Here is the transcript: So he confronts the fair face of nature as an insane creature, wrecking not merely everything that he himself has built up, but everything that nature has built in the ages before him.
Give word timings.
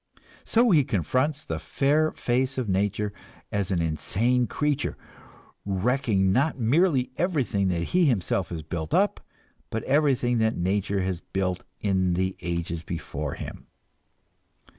So 0.43 0.71
he 0.71 0.83
confronts 0.83 1.43
the 1.43 1.59
fair 1.59 2.11
face 2.13 2.57
of 2.57 2.67
nature 2.67 3.13
as 3.51 3.69
an 3.69 3.83
insane 3.83 4.47
creature, 4.47 4.97
wrecking 5.63 6.31
not 6.31 6.57
merely 6.57 7.11
everything 7.17 7.67
that 7.67 7.83
he 7.93 8.05
himself 8.07 8.49
has 8.49 8.63
built 8.63 8.95
up, 8.95 9.19
but 9.69 9.83
everything 9.83 10.39
that 10.39 10.57
nature 10.57 11.01
has 11.01 11.21
built 11.21 11.65
in 11.81 12.15
the 12.15 12.35
ages 12.41 12.81
before 12.81 13.35
him. 13.35 13.67